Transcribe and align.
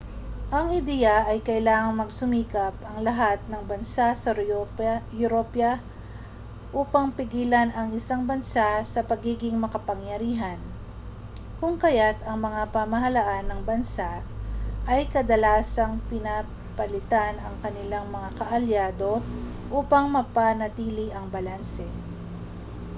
ang 0.57 0.67
ideya 0.79 1.17
ay 1.31 1.39
kailangang 1.49 1.99
magsumikap 2.01 2.73
ang 2.89 2.97
lahat 3.07 3.37
ng 3.51 3.61
bansa 3.71 4.07
sa 4.23 4.31
europa 5.13 5.77
upang 6.81 7.07
pigilan 7.17 7.69
ang 7.73 7.87
isang 7.99 8.21
bansa 8.29 8.67
sa 8.93 9.01
pagiging 9.09 9.53
makapangyarihan 9.63 10.57
kung 11.61 11.75
kaya't 11.83 12.17
ang 12.25 12.37
mga 12.47 12.61
pamahalaan 12.75 13.45
ng 13.47 13.61
bansa 13.69 14.11
ay 14.93 15.01
kadalasang 15.13 15.93
pinapalitan 16.09 17.33
ang 17.39 17.55
kanilang 17.63 18.07
mga 18.15 18.29
kaalyado 18.41 19.11
upang 19.79 20.05
mapanatili 20.17 21.07
ang 21.13 21.25
balanse 21.33 21.85